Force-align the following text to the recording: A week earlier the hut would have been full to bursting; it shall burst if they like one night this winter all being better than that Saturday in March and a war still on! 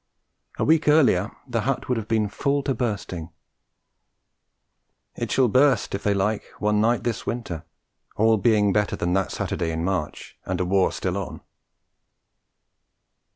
A 0.57 0.63
week 0.65 0.87
earlier 0.87 1.29
the 1.47 1.61
hut 1.61 1.87
would 1.87 1.95
have 1.99 2.07
been 2.07 2.27
full 2.27 2.63
to 2.63 2.73
bursting; 2.73 3.29
it 5.15 5.31
shall 5.31 5.47
burst 5.47 5.93
if 5.93 6.01
they 6.01 6.15
like 6.15 6.45
one 6.57 6.81
night 6.81 7.03
this 7.03 7.27
winter 7.27 7.65
all 8.15 8.37
being 8.37 8.73
better 8.73 8.95
than 8.95 9.13
that 9.13 9.31
Saturday 9.31 9.69
in 9.71 9.83
March 9.83 10.39
and 10.43 10.59
a 10.59 10.65
war 10.65 10.91
still 10.91 11.17
on! 11.17 11.41